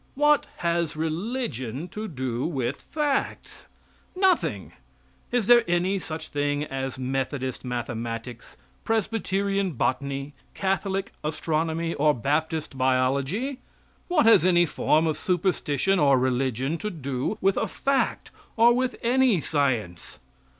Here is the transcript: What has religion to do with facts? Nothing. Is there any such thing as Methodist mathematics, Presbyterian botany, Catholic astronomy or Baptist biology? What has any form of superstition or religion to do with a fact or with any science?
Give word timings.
What 0.15 0.47
has 0.57 0.95
religion 0.95 1.87
to 1.89 2.07
do 2.07 2.43
with 2.47 2.81
facts? 2.81 3.67
Nothing. 4.15 4.71
Is 5.31 5.45
there 5.45 5.63
any 5.67 5.99
such 5.99 6.29
thing 6.29 6.63
as 6.63 6.97
Methodist 6.97 7.63
mathematics, 7.63 8.57
Presbyterian 8.83 9.73
botany, 9.73 10.33
Catholic 10.55 11.13
astronomy 11.23 11.93
or 11.93 12.15
Baptist 12.15 12.79
biology? 12.79 13.59
What 14.07 14.25
has 14.25 14.43
any 14.43 14.65
form 14.65 15.05
of 15.05 15.19
superstition 15.19 15.99
or 15.99 16.17
religion 16.17 16.79
to 16.79 16.89
do 16.89 17.37
with 17.39 17.55
a 17.55 17.67
fact 17.67 18.31
or 18.57 18.73
with 18.73 18.95
any 19.03 19.39
science? 19.39 20.17